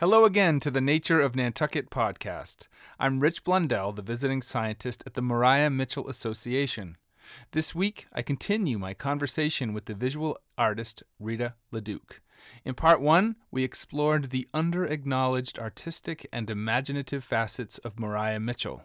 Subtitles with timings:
[0.00, 2.68] Hello again to the Nature of Nantucket podcast.
[3.00, 6.96] I'm Rich Blundell, the visiting scientist at the Maria Mitchell Association.
[7.50, 12.20] This week, I continue my conversation with the visual artist Rita Leduc.
[12.64, 18.84] In part one, we explored the under acknowledged artistic and imaginative facets of Maria Mitchell.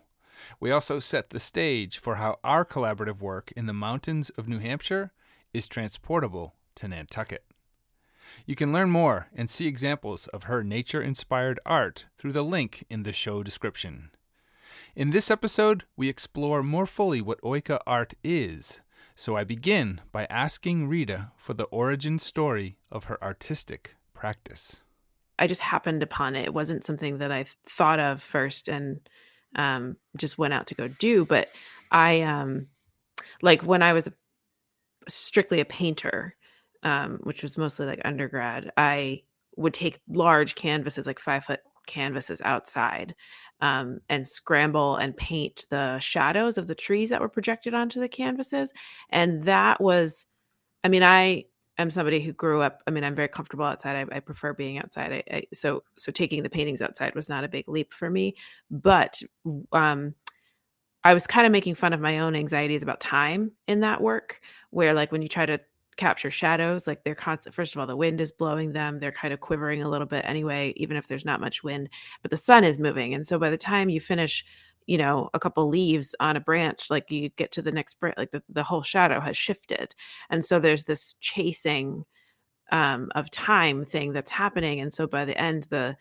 [0.59, 4.57] We also set the stage for how our collaborative work in the mountains of New
[4.57, 5.11] Hampshire
[5.53, 7.43] is transportable to Nantucket.
[8.45, 12.85] You can learn more and see examples of her nature inspired art through the link
[12.89, 14.09] in the show description.
[14.95, 18.81] In this episode, we explore more fully what Oika art is,
[19.15, 24.81] so I begin by asking Rita for the origin story of her artistic practice.
[25.39, 26.45] I just happened upon it.
[26.45, 28.99] It wasn't something that I thought of first and
[29.55, 31.25] um, just went out to go do.
[31.25, 31.47] But
[31.91, 32.67] I, um,
[33.41, 34.09] like when I was
[35.07, 36.35] strictly a painter,
[36.83, 39.23] um, which was mostly like undergrad, I
[39.57, 43.15] would take large canvases, like five foot canvases outside,
[43.61, 48.09] um, and scramble and paint the shadows of the trees that were projected onto the
[48.09, 48.73] canvases.
[49.09, 50.25] And that was,
[50.83, 51.45] I mean, I
[51.77, 52.81] am somebody who grew up.
[52.87, 53.95] I mean, I'm very comfortable outside.
[53.95, 55.13] I, I prefer being outside.
[55.13, 58.35] I, I, so, so taking the paintings outside was not a big leap for me.
[58.69, 59.21] But
[59.71, 60.13] um,
[61.03, 64.41] I was kind of making fun of my own anxieties about time in that work,
[64.69, 65.59] where like when you try to
[65.95, 69.33] capture shadows like they're constant first of all the wind is blowing them they're kind
[69.33, 71.89] of quivering a little bit anyway even if there's not much wind
[72.21, 74.45] but the sun is moving and so by the time you finish
[74.85, 78.15] you know a couple leaves on a branch like you get to the next branch
[78.17, 79.95] like the, the whole shadow has shifted
[80.29, 82.05] and so there's this chasing
[82.71, 85.95] um of time thing that's happening and so by the end the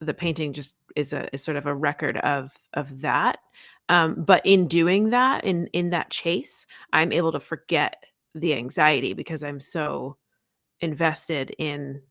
[0.00, 3.38] the painting just is a is sort of a record of of that
[3.88, 8.04] um but in doing that in in that chase i'm able to forget
[8.40, 10.16] the anxiety because I'm so
[10.80, 12.02] invested in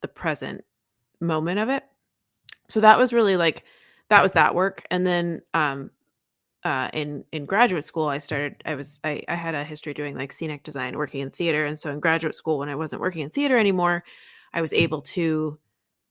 [0.00, 0.64] the present
[1.20, 1.84] moment of it.
[2.68, 3.64] So that was really like
[4.08, 4.84] that was that work.
[4.90, 5.90] And then um
[6.64, 10.16] uh in in graduate school I started I was I I had a history doing
[10.16, 13.22] like scenic design working in theater and so in graduate school when I wasn't working
[13.22, 14.04] in theater anymore
[14.52, 15.58] I was able to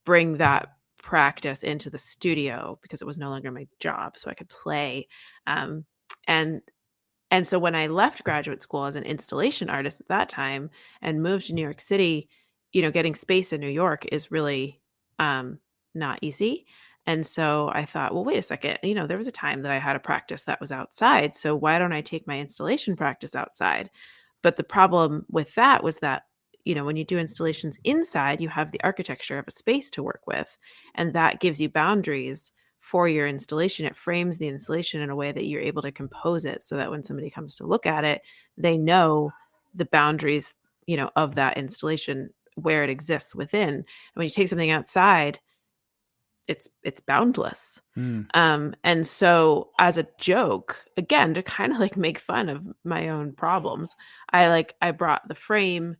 [0.06, 0.70] bring that
[1.02, 5.08] practice into the studio because it was no longer my job so I could play
[5.48, 5.86] um
[6.28, 6.62] and
[7.32, 10.70] and so when I left graduate school as an installation artist at that time
[11.02, 12.30] and moved to New York City,
[12.72, 14.80] you know, getting space in New York is really
[15.20, 15.60] um,
[15.94, 16.66] not easy.
[17.08, 18.80] And so I thought, well, wait a second.
[18.84, 21.36] You know, there was a time that I had a practice that was outside.
[21.36, 23.90] So why don't I take my installation practice outside?
[24.42, 26.24] But the problem with that was that,
[26.64, 30.04] you know, when you do installations inside, you have the architecture of a space to
[30.04, 30.58] work with.
[30.96, 32.52] And that gives you boundaries
[32.86, 36.46] for your installation it frames the installation in a way that you're able to compose
[36.46, 38.22] it so that when somebody comes to look at it
[38.60, 39.32] they know
[39.74, 40.54] the boundaries
[40.86, 45.40] you know of that installation where it exists within and when you take something outside
[46.48, 48.24] it's it's boundless mm.
[48.36, 53.10] um and so as a joke again to kind of like make fun of my
[53.10, 53.96] own problems
[54.32, 55.98] i like i brought the frame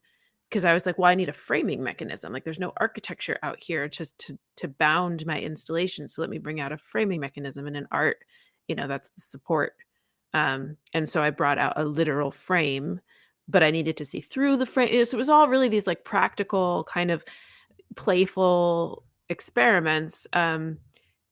[0.56, 2.32] because I was like, well, I need a framing mechanism.
[2.32, 6.08] Like there's no architecture out here just to to bound my installation.
[6.08, 8.24] So let me bring out a framing mechanism and an art,
[8.70, 9.74] you know, that's the support.
[10.34, 13.02] Um, and so I brought out a literal frame,
[13.50, 15.04] but I needed to see through the frame.
[15.04, 17.26] So it was all really these like practical, kind of
[17.98, 20.26] playful experiments.
[20.32, 20.78] Um,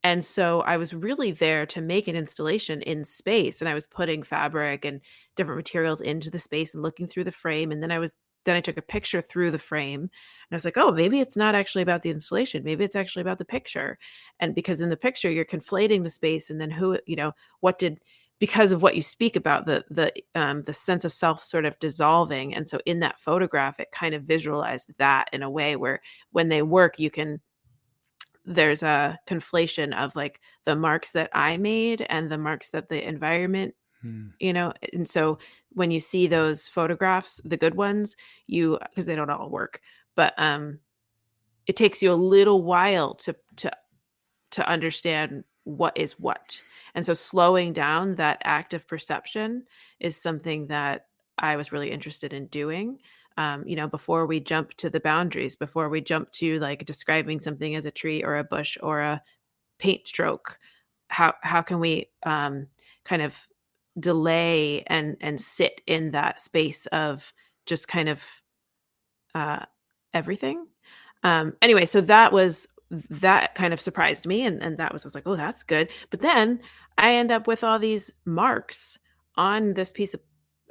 [0.04, 3.62] and so I was really there to make an installation in space.
[3.62, 5.00] And I was putting fabric and
[5.38, 7.72] different materials into the space and looking through the frame.
[7.72, 10.10] And then I was then I took a picture through the frame and
[10.52, 12.64] I was like, oh, maybe it's not actually about the installation.
[12.64, 13.98] Maybe it's actually about the picture.
[14.40, 17.80] And because in the picture, you're conflating the space and then who, you know, what
[17.80, 18.00] did,
[18.40, 21.80] because of what you speak about the the um, the sense of self sort of
[21.80, 26.02] dissolving and so in that photograph it kind of visualized that in a way where
[26.32, 27.40] when they work you can
[28.46, 33.08] there's a conflation of like the marks that i made and the marks that the
[33.08, 34.28] environment Hmm.
[34.40, 35.40] You know, and so
[35.72, 38.16] when you see those photographs, the good ones,
[38.48, 39.82] you because they don't all work,
[40.16, 40.80] but um
[41.66, 43.72] it takes you a little while to to
[44.52, 46.62] to understand what is what.
[46.96, 49.64] And so slowing down that act of perception
[50.00, 51.08] is something that
[51.40, 53.00] I was really interested in doing.
[53.38, 57.40] Um, you know, before we jump to the boundaries, before we jump to like describing
[57.40, 59.24] something as a tree or a bush or a
[59.80, 60.60] paint stroke,
[61.08, 62.68] how how can we um,
[63.06, 63.48] kind of
[64.00, 67.34] delay and and sit in that space of
[67.66, 68.24] just kind of
[69.36, 69.64] uh
[70.14, 70.66] everything
[71.24, 72.68] um anyway so that was
[73.10, 75.90] that kind of surprised me and and that was I was like oh that's good
[76.10, 76.60] but then
[76.98, 79.00] I end up with all these marks
[79.36, 80.22] on this piece of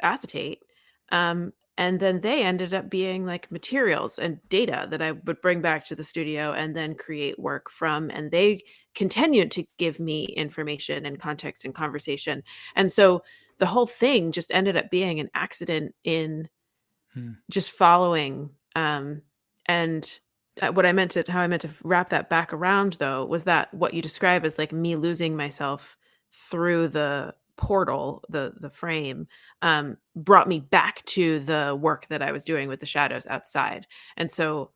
[0.02, 0.62] acetate
[1.10, 5.62] um and then they ended up being like materials and data that I would bring
[5.62, 8.10] back to the studio and then create work from.
[8.10, 8.60] And they
[8.94, 12.42] continued to give me information and context and conversation.
[12.76, 13.22] And so
[13.58, 16.48] the whole thing just ended up being an accident in
[17.14, 17.32] hmm.
[17.50, 18.50] just following.
[18.74, 19.22] Um,
[19.66, 20.18] and
[20.60, 23.44] uh, what I meant to, how I meant to wrap that back around though, was
[23.44, 25.96] that what you describe as like me losing myself
[26.32, 29.28] through the portal the the frame
[29.60, 33.86] um brought me back to the work that i was doing with the shadows outside
[34.16, 34.70] and so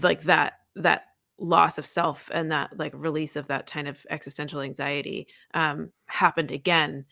[0.00, 1.06] like that that
[1.38, 6.50] loss of self and that like release of that kind of existential anxiety um happened
[6.50, 7.04] again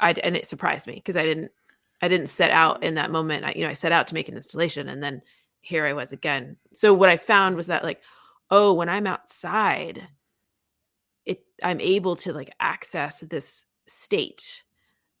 [0.00, 1.50] i and it surprised me because i didn't
[2.02, 4.28] i didn't set out in that moment I, you know i set out to make
[4.28, 5.22] an installation and then
[5.60, 8.00] here i was again so what i found was that like
[8.50, 10.08] oh when i'm outside
[11.24, 14.64] it i'm able to like access this state.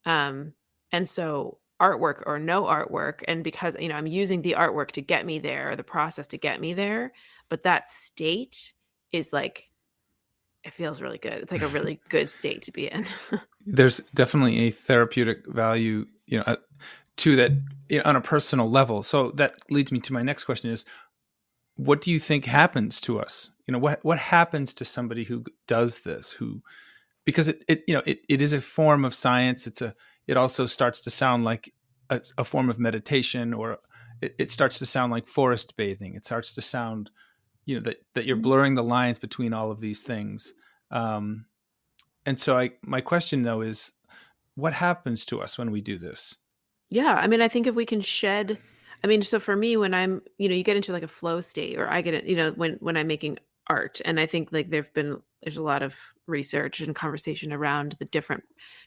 [0.04, 0.52] Um,
[0.92, 5.02] and so artwork or no artwork, and because you know I'm using the artwork to
[5.02, 7.12] get me there, the process to get me there,
[7.48, 8.72] but that state
[9.12, 9.70] is like
[10.64, 11.34] it feels really good.
[11.34, 13.06] It's like a really good state to be in.
[13.66, 16.56] There's definitely a therapeutic value, you know, uh,
[17.18, 17.52] to that
[17.88, 19.02] you know, on a personal level.
[19.02, 20.84] So that leads me to my next question: is
[21.76, 23.50] what do you think happens to us?
[23.66, 26.62] You know, what what happens to somebody who does this, who
[27.24, 29.94] because it, it you know it, it is a form of science it's a
[30.28, 31.74] it also starts to sound like
[32.10, 33.78] a, a form of meditation or
[34.20, 36.14] it, it, starts to sound like forest bathing.
[36.14, 37.10] It starts to sound
[37.64, 38.42] you know that that you're mm-hmm.
[38.42, 40.54] blurring the lines between all of these things.
[40.90, 41.46] Um
[42.26, 43.92] and so i my question though is
[44.54, 46.36] what happens to us when we do this?
[46.90, 48.58] Yeah i mean i think if we can shed
[49.04, 51.40] i mean so for me when i'm you know you get into like a flow
[51.40, 54.48] state or i get it you know when when i'm making art and i think
[54.52, 55.96] like there've been there's a lot of
[56.26, 58.42] research and conversation around the different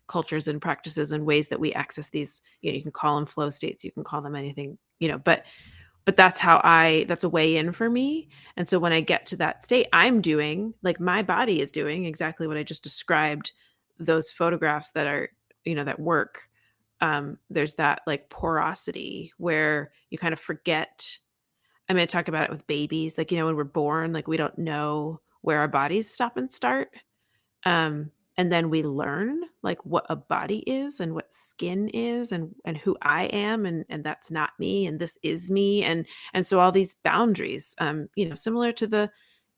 [0.08, 3.26] cultures and practices and ways that we access these you know you can call them
[3.26, 5.44] flow states you can call them anything you know but
[6.06, 8.28] but that's how i that's a way in for me
[8.58, 12.06] and so when i get to that state i'm doing like my body is doing
[12.06, 13.54] exactly what i just described
[14.00, 15.30] those photographs that are
[15.64, 16.50] you know that work
[17.00, 21.18] um there's that like porosity where you kind of forget
[21.90, 23.18] I'm going to talk about it with babies.
[23.18, 26.52] Like, you know, when we're born, like we don't know where our bodies stop and
[26.52, 26.90] start.
[27.66, 32.56] Um, and then we learn like what a body is and what skin is and
[32.66, 36.48] and who I am and and that's not me and this is me and and
[36.48, 39.12] so all these boundaries um you know similar to the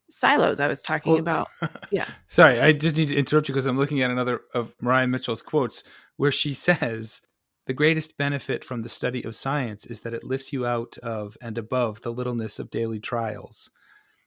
[0.09, 1.47] silos I was talking well, about.
[1.91, 2.07] Yeah.
[2.27, 5.41] Sorry, I just need to interrupt you because I'm looking at another of Maria Mitchell's
[5.41, 5.83] quotes
[6.18, 7.21] where she says
[7.65, 11.38] the greatest benefit from the study of science is that it lifts you out of
[11.41, 13.71] and above the littleness of daily trials.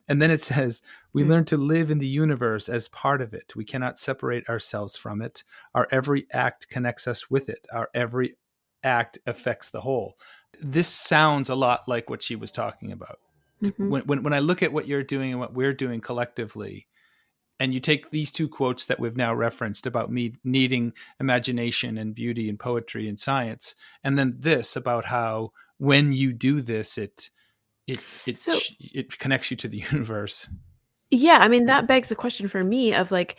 [0.09, 0.83] And then it says,
[1.13, 1.29] We mm.
[1.29, 3.55] learn to live in the universe as part of it.
[3.57, 5.45] We cannot separate ourselves from it.
[5.75, 7.67] Our every act connects us with it.
[7.73, 8.37] Our every
[8.83, 10.17] act affects the whole.
[10.61, 13.19] This sounds a lot like what she was talking about.
[13.65, 13.89] Mm-hmm.
[13.89, 16.87] When, when, when I look at what you're doing and what we're doing collectively,
[17.59, 22.15] and you take these two quotes that we've now referenced about me needing imagination and
[22.15, 23.75] beauty and poetry and science
[24.05, 27.31] and then this about how when you do this it
[27.87, 30.49] it it, so, it connects you to the universe.
[31.11, 33.37] Yeah i mean that begs the question for me of like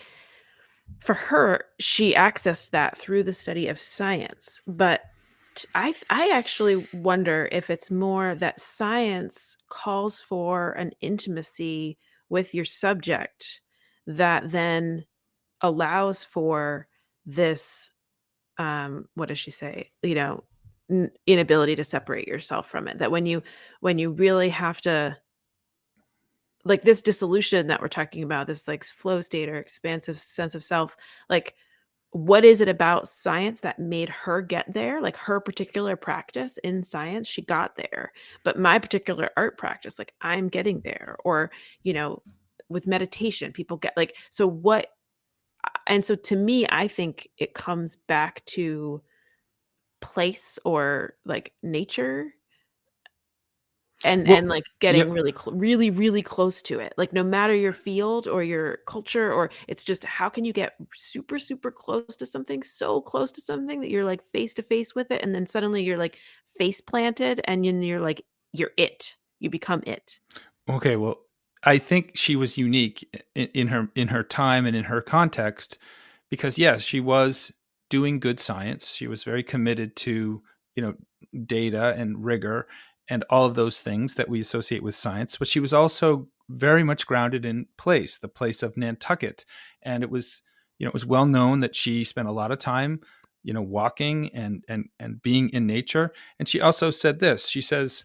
[0.99, 5.01] for her she accessed that through the study of science but
[5.73, 11.97] I I actually wonder if it's more that science calls for an intimacy
[12.29, 13.61] with your subject
[14.05, 15.05] that then
[15.61, 16.87] allows for
[17.25, 17.91] this
[18.57, 19.91] um what does she say?
[20.03, 20.43] You know
[21.25, 23.43] inability to separate yourself from it that when you
[23.81, 25.17] when you really have to
[26.63, 30.63] like this dissolution that we're talking about this like flow state or expansive sense of
[30.63, 30.95] self
[31.29, 31.55] like
[32.11, 35.01] what is it about science that made her get there?
[35.01, 38.11] Like her particular practice in science she got there
[38.43, 41.51] but my particular art practice like i'm getting there or
[41.83, 42.21] you know
[42.69, 44.87] with meditation people get like so what
[45.87, 49.01] and so to me i think it comes back to
[50.01, 52.33] place or like nature?
[54.03, 57.55] And well, and like getting really cl- really really close to it like no matter
[57.55, 62.15] your field or your culture or it's just how can you get super super close
[62.17, 65.33] to something so close to something that you're like face to face with it and
[65.33, 68.23] then suddenly you're like face planted and you're like
[68.53, 70.19] you're it you become it?
[70.69, 71.17] Okay well
[71.63, 75.77] I think she was unique in, in, her in her time and in her context
[76.29, 77.51] because yes, she was
[77.89, 78.91] doing good science.
[78.91, 80.41] She was very committed to
[80.75, 80.95] you know
[81.45, 82.67] data and rigor
[83.09, 85.37] and all of those things that we associate with science.
[85.37, 89.45] But she was also very much grounded in place, the place of Nantucket,
[89.81, 90.43] and it was
[90.77, 93.01] you know it was well known that she spent a lot of time
[93.43, 97.61] you know walking and and and being in nature and she also said this she
[97.61, 98.03] says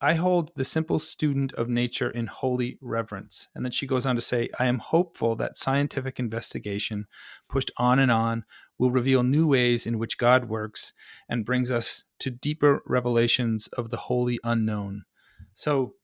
[0.00, 3.48] I hold the simple student of nature in holy reverence.
[3.54, 7.06] And then she goes on to say, I am hopeful that scientific investigation,
[7.48, 8.44] pushed on and on,
[8.78, 10.92] will reveal new ways in which God works
[11.30, 15.04] and brings us to deeper revelations of the holy unknown.
[15.54, 15.94] So,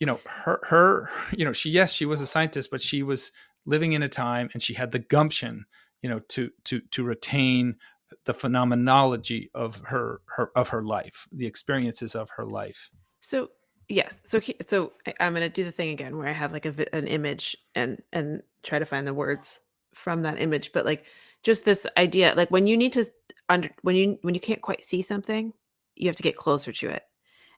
[0.00, 3.30] you know, her, her, you know, she, yes, she was a scientist, but she was
[3.66, 5.66] living in a time and she had the gumption,
[6.00, 7.76] you know, to, to, to retain
[8.24, 12.90] the phenomenology of her, her, of her life, the experiences of her life.
[13.24, 13.48] So
[13.88, 16.66] yes, so he, so I, I'm gonna do the thing again where I have like
[16.66, 19.60] a an image and and try to find the words
[19.94, 21.04] from that image, but like
[21.42, 23.06] just this idea, like when you need to
[23.48, 25.54] under when you when you can't quite see something,
[25.96, 27.02] you have to get closer to it,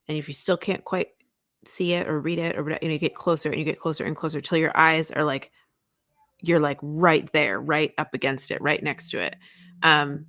[0.06, 1.08] and if you still can't quite
[1.66, 4.04] see it or read it or you, know, you get closer and you get closer
[4.04, 5.50] and closer till your eyes are like
[6.42, 9.34] you're like right there, right up against it, right next to it.
[9.82, 10.26] Um,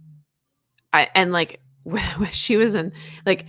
[0.94, 2.92] I and like when she was in
[3.24, 3.46] like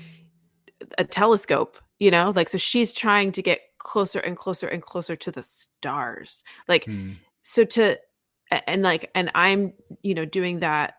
[0.99, 5.17] a telescope, you know, like so she's trying to get closer and closer and closer
[5.17, 6.45] to the stars.
[6.69, 7.13] Like Hmm.
[7.43, 7.99] so to
[8.51, 10.95] and like and I'm, you know, doing that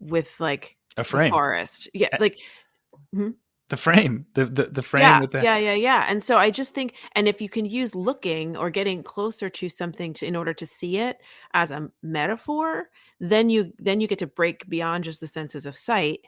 [0.00, 1.30] with like A frame.
[1.30, 1.88] forest.
[1.94, 2.38] Yeah, like
[3.68, 4.26] The frame.
[4.34, 6.06] The the, the frame yeah, with the yeah, yeah, yeah.
[6.08, 9.68] And so I just think, and if you can use looking or getting closer to
[9.68, 11.18] something to in order to see it
[11.52, 15.76] as a metaphor, then you then you get to break beyond just the senses of
[15.76, 16.20] sight,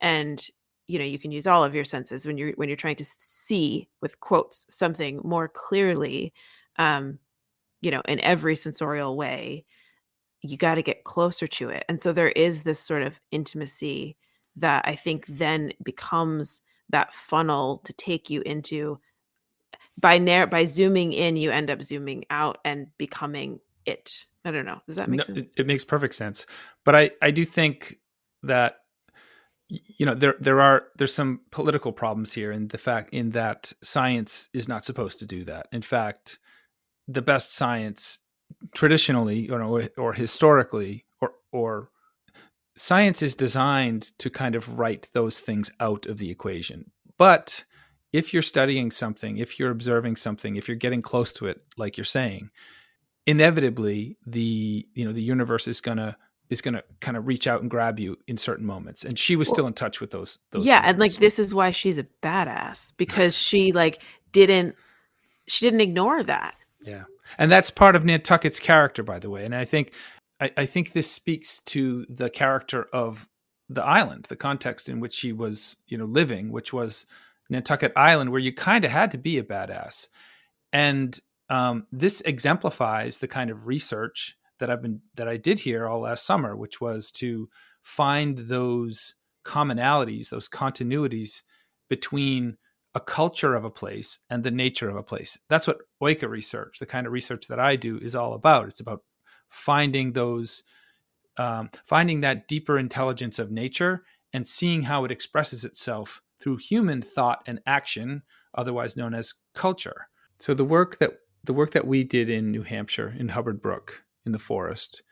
[0.00, 0.46] and
[0.86, 3.04] you know you can use all of your senses when you're when you're trying to
[3.04, 6.32] see with quotes something more clearly,
[6.78, 7.18] um,
[7.80, 9.64] you know, in every sensorial way.
[10.44, 14.16] You got to get closer to it, and so there is this sort of intimacy
[14.56, 18.98] that I think then becomes that funnel to take you into
[19.98, 24.64] by narrow by zooming in you end up zooming out and becoming it i don't
[24.64, 26.46] know does that make no, sense it, it makes perfect sense.
[26.84, 27.98] But I I do think
[28.42, 28.81] that
[29.72, 33.72] you know there there are there's some political problems here in the fact in that
[33.82, 35.66] science is not supposed to do that.
[35.72, 36.38] In fact,
[37.08, 38.18] the best science
[38.74, 41.90] traditionally or or historically or or
[42.76, 46.90] science is designed to kind of write those things out of the equation.
[47.16, 47.64] But
[48.12, 51.96] if you're studying something, if you're observing something, if you're getting close to it, like
[51.96, 52.50] you're saying,
[53.26, 56.16] inevitably the you know the universe is gonna
[56.52, 59.04] is gonna kind of reach out and grab you in certain moments.
[59.04, 61.54] And she was Well, still in touch with those those yeah and like this is
[61.54, 64.76] why she's a badass because she like didn't
[65.48, 67.04] she didn't ignore that Yeah,
[67.38, 69.44] and that's part of Nantucket's character, by the way.
[69.44, 69.92] And I think,
[70.40, 73.28] I, I think this speaks to the character of
[73.68, 77.06] the island, the context in which she was, you know, living, which was
[77.50, 80.08] Nantucket Island, where you kind of had to be a badass.
[80.72, 81.18] And
[81.50, 86.02] um, this exemplifies the kind of research that I've been that I did here all
[86.02, 87.48] last summer, which was to
[87.82, 91.42] find those commonalities, those continuities
[91.90, 92.56] between
[92.94, 95.36] a culture of a place and the nature of a place.
[95.48, 98.68] That's what Oika research, the kind of research that I do, is all about.
[98.68, 99.02] It's about
[99.48, 100.62] finding those,
[101.38, 107.02] um, finding that deeper intelligence of nature and seeing how it expresses itself through human
[107.02, 108.22] thought and action,
[108.54, 110.06] otherwise known as culture.
[110.38, 114.04] So the work that the work that we did in New Hampshire in Hubbard Brook
[114.26, 115.02] in the forest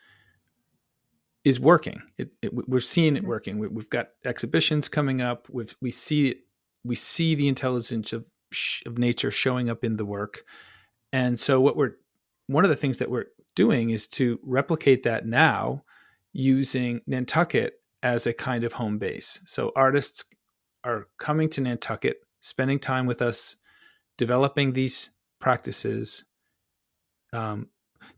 [1.43, 2.01] is working.
[2.17, 3.57] It, it, we're seeing it working.
[3.57, 5.47] We, we've got exhibitions coming up.
[5.49, 6.37] We've, we see it
[6.83, 8.29] we see the intelligence of
[8.85, 10.43] of nature showing up in the work
[11.13, 11.93] and so what we're
[12.47, 15.83] one of the things that we're doing is to replicate that now
[16.33, 20.25] using nantucket as a kind of home base so artists
[20.83, 23.55] are coming to nantucket spending time with us
[24.17, 26.25] developing these practices
[27.31, 27.69] um,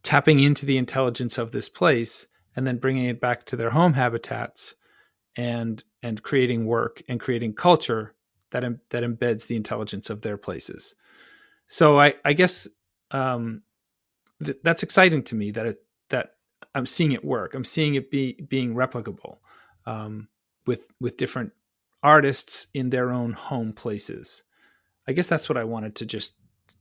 [0.03, 3.93] tapping into the intelligence of this place and then bringing it back to their home
[3.93, 4.75] habitats
[5.35, 8.13] and and creating work and creating culture
[8.51, 10.95] that em- that embeds the intelligence of their places.
[11.67, 12.67] So I I guess
[13.11, 13.63] um,
[14.43, 15.77] th- that's exciting to me that it,
[16.09, 16.31] that
[16.75, 17.55] I'm seeing it work.
[17.55, 19.37] I'm seeing it be being replicable
[19.85, 20.27] um,
[20.65, 21.51] with with different
[22.01, 24.43] artists in their own home places.
[25.07, 26.35] I guess that's what I wanted to just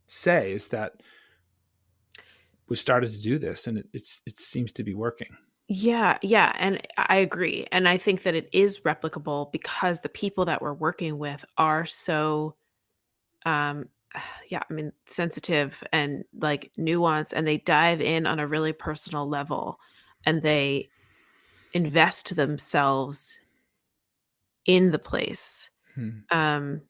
[0.07, 1.01] say is that
[2.73, 5.27] we've started to do this and it, it's it seems to be working.
[5.67, 7.67] Yeah, yeah, and I agree.
[7.71, 11.85] And I think that it is replicable because the people that we're working with are
[11.85, 12.55] so
[13.45, 13.89] um
[14.49, 19.29] yeah, I mean sensitive and like nuanced and they dive in on a really personal
[19.29, 19.79] level
[20.25, 20.89] and they
[21.75, 23.39] invest themselves
[24.65, 25.69] in the place.
[25.93, 26.09] Hmm.
[26.31, 26.81] Um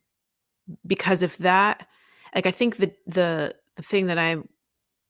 [0.88, 1.86] because if that
[2.34, 4.48] like I think the the the thing that I'm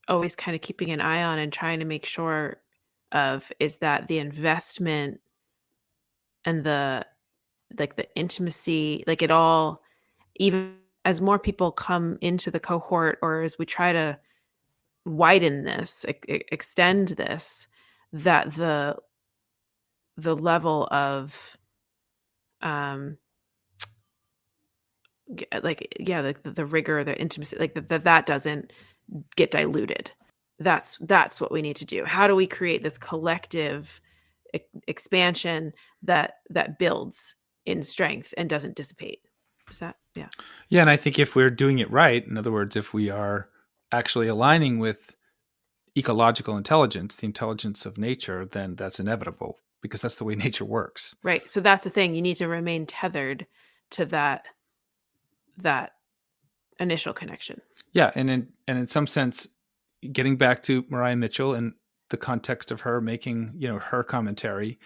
[0.08, 2.58] always kind of keeping an eye on and trying to make sure
[3.12, 5.20] of is that the investment
[6.46, 7.06] and the
[7.78, 9.82] like the intimacy like it all
[10.36, 14.18] even as more people come into the cohort or as we try to
[15.06, 17.68] widen this e- extend this
[18.12, 18.96] that the
[20.18, 21.58] the level of
[22.62, 23.18] um
[25.62, 28.72] like yeah the, the rigor the intimacy like that that doesn't
[29.36, 30.12] get diluted.
[30.60, 32.06] That's that's what we need to do.
[32.06, 34.00] How do we create this collective
[34.56, 39.20] e- expansion that that builds in strength and doesn't dissipate?
[39.70, 40.28] Is that yeah.
[40.70, 43.50] Yeah and i think if we're doing it right in other words if we are
[43.92, 45.16] actually aligning with
[45.98, 51.16] ecological intelligence the intelligence of nature then that's inevitable because that's the way nature works.
[51.24, 52.16] Right so that's the thing.
[52.16, 53.46] You need to remain tethered
[53.92, 54.46] to that
[55.58, 55.92] that
[56.80, 57.62] initial connection
[57.92, 59.48] yeah and in and in some sense
[60.12, 61.74] getting back to Maria Mitchell and
[62.10, 64.80] the context of her making, you know, her commentary,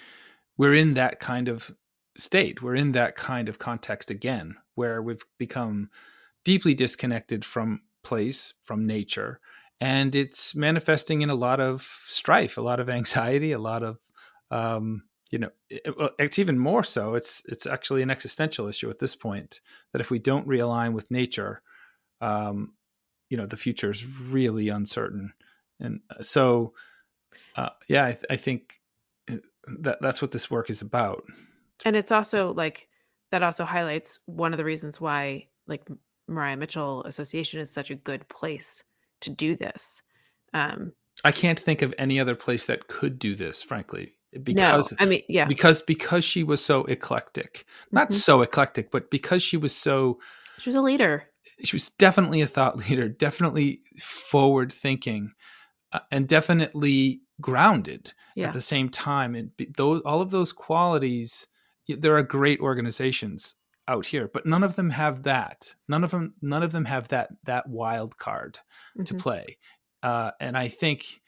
[0.57, 1.75] we're in that kind of
[2.17, 2.61] state.
[2.61, 5.89] We're in that kind of context again, where we've become
[6.45, 9.39] deeply disconnected from place, from nature,
[9.79, 13.97] and it's manifesting in a lot of strife, a lot of anxiety, a lot of,
[14.49, 15.83] um, you know, it,
[16.17, 17.15] it's even more so.
[17.15, 19.59] It's it's actually an existential issue at this point
[19.91, 21.61] that if we don't realign with nature,
[22.21, 22.73] um,
[23.29, 25.33] you know the future is really uncertain.
[25.79, 26.73] And uh, so
[27.55, 28.81] uh, yeah I, th- I, think
[29.29, 29.37] uh,
[29.79, 31.23] that that's what this work is about.
[31.85, 32.87] And it's also like
[33.31, 35.87] that also highlights one of the reasons why like
[36.27, 38.83] Maria mitchell association is such a good place
[39.21, 40.01] to do this.
[40.53, 40.93] Um
[41.23, 45.05] i can't think of any other place that could do this frankly because no, i
[45.05, 45.45] mean yeah.
[45.45, 47.65] because because she was so eclectic.
[47.91, 48.17] Not mm-hmm.
[48.17, 50.19] so eclectic but because she was so
[50.59, 51.27] she was a leader
[51.63, 55.31] she was definitely a thought leader, definitely forward thinking,
[55.91, 58.47] uh, and definitely grounded yeah.
[58.47, 59.35] at the same time.
[59.35, 61.47] And those all of those qualities,
[61.87, 63.55] there are great organizations
[63.87, 65.73] out here, but none of them have that.
[65.87, 68.59] None of them, none of them have that that wild card
[68.97, 69.03] mm-hmm.
[69.03, 69.57] to play.
[70.03, 71.21] Uh, and I think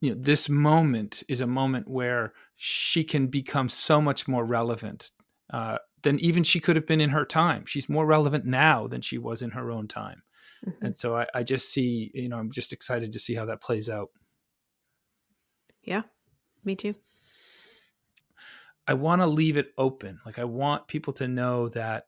[0.00, 5.10] you know this moment is a moment where she can become so much more relevant
[5.52, 7.64] uh, than even she could have been in her time.
[7.66, 10.22] She's more relevant now than she was in her own time.
[10.66, 10.86] Mm-hmm.
[10.86, 13.60] And so I, I just see, you know, I'm just excited to see how that
[13.60, 14.10] plays out.
[15.82, 16.02] Yeah,
[16.64, 16.94] me too.
[18.86, 20.20] I want to leave it open.
[20.26, 22.06] Like I want people to know that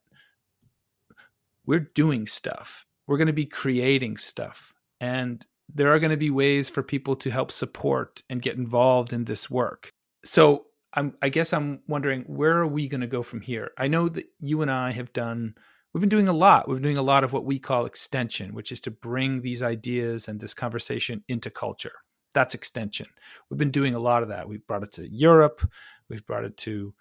[1.65, 2.85] we're doing stuff.
[3.07, 4.73] We're going to be creating stuff.
[4.99, 9.13] And there are going to be ways for people to help support and get involved
[9.13, 9.89] in this work.
[10.23, 13.71] So I'm, I guess I'm wondering where are we going to go from here?
[13.77, 15.55] I know that you and I have done.
[15.93, 16.67] We've been doing a lot.
[16.67, 19.61] We've been doing a lot of what we call extension, which is to bring these
[19.61, 21.93] ideas and this conversation into culture.
[22.33, 23.07] That's extension.
[23.49, 24.47] We've been doing a lot of that.
[24.47, 25.61] We've brought it to Europe.
[26.09, 26.93] We've brought it to,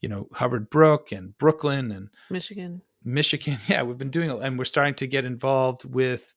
[0.00, 2.82] you know, Hubbard Brook and Brooklyn and Michigan.
[3.04, 3.58] Michigan.
[3.68, 6.34] Yeah, we've been doing, and we're starting to get involved with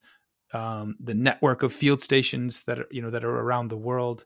[0.54, 4.26] um, the network of field stations that are, you know, that are around the world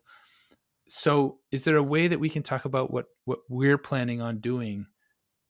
[0.88, 4.38] so is there a way that we can talk about what what we're planning on
[4.38, 4.86] doing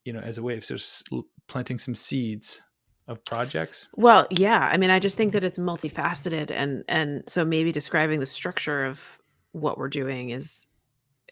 [0.05, 0.81] you know as a way of sort
[1.13, 2.61] of planting some seeds
[3.07, 3.89] of projects?
[3.95, 8.21] Well yeah i mean i just think that it's multifaceted and and so maybe describing
[8.21, 9.19] the structure of
[9.53, 10.67] what we're doing is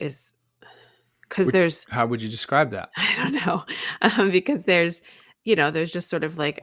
[0.01, 0.35] is
[1.29, 2.91] because there's how would you describe that?
[2.97, 3.65] I don't know
[4.03, 5.03] um, because there's
[5.45, 6.63] you know there's just sort of like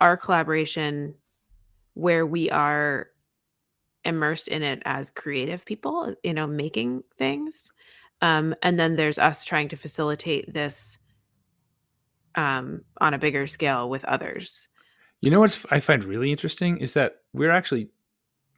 [0.00, 1.14] our collaboration
[1.94, 3.08] where we are
[4.06, 7.70] immersed in it as creative people, you know, making things.
[8.22, 10.98] Um, and then there's us trying to facilitate this
[12.34, 14.68] um, on a bigger scale with others.
[15.20, 17.88] You know what I find really interesting is that we're actually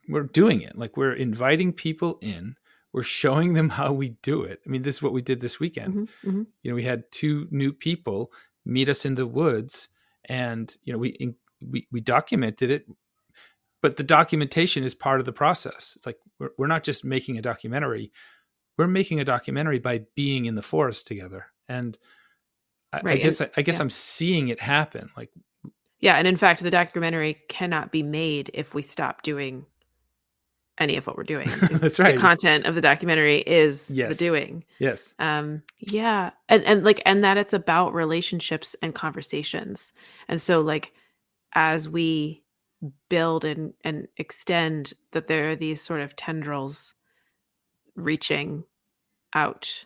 [0.07, 0.77] we're doing it.
[0.77, 2.55] Like we're inviting people in.
[2.91, 4.59] We're showing them how we do it.
[4.65, 5.93] I mean, this is what we did this weekend.
[5.93, 6.43] Mm-hmm, mm-hmm.
[6.63, 8.31] You know, we had two new people
[8.65, 9.89] meet us in the woods,
[10.25, 12.85] and you know, we we we documented it
[13.81, 15.93] but the documentation is part of the process.
[15.95, 18.11] It's like we're, we're not just making a documentary.
[18.77, 21.47] We're making a documentary by being in the forest together.
[21.67, 21.97] And
[22.93, 23.19] i, right.
[23.19, 23.81] I guess and, I, I, guess yeah.
[23.81, 25.29] i'm seeing it happen like
[25.99, 29.65] yeah and in fact the documentary cannot be made if we stop doing
[30.79, 31.49] any of what we're doing.
[31.73, 32.15] That's right.
[32.15, 34.09] the content of the documentary is yes.
[34.09, 34.63] the doing.
[34.79, 35.13] Yes.
[35.19, 39.91] Um yeah and and like and that it's about relationships and conversations.
[40.29, 40.93] And so like
[41.53, 42.43] as we
[43.09, 46.93] build and and extend that there are these sort of tendrils
[47.95, 48.63] reaching
[49.33, 49.85] out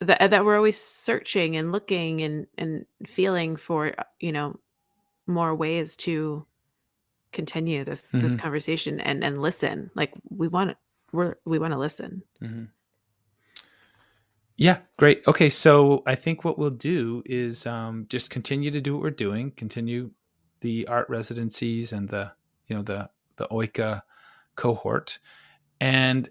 [0.00, 4.58] that that we're always searching and looking and and feeling for uh, you know
[5.26, 6.46] more ways to
[7.32, 8.20] continue this mm-hmm.
[8.20, 10.76] this conversation and and listen like we want to
[11.12, 12.64] we're we want to listen mm-hmm.
[14.56, 15.26] Yeah, great.
[15.26, 19.10] Okay, so I think what we'll do is um, just continue to do what we're
[19.10, 20.12] doing, continue
[20.64, 22.32] the art residencies and the
[22.66, 24.00] you know the the Oika
[24.56, 25.18] cohort,
[25.78, 26.30] and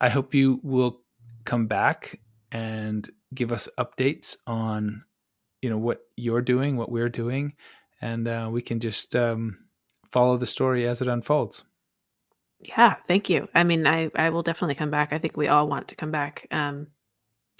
[0.00, 1.00] I hope you will
[1.44, 2.18] come back
[2.50, 5.04] and give us updates on
[5.62, 7.54] you know what you're doing, what we're doing,
[8.00, 9.58] and uh, we can just um,
[10.10, 11.62] follow the story as it unfolds.
[12.58, 13.48] Yeah, thank you.
[13.54, 15.12] I mean, I I will definitely come back.
[15.12, 16.88] I think we all want to come back, um,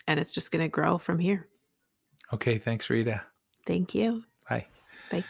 [0.08, 1.46] and it's just going to grow from here.
[2.32, 3.22] Okay, thanks, Rita.
[3.64, 4.24] Thank you.
[4.48, 4.66] Bye.
[5.08, 5.22] Bye.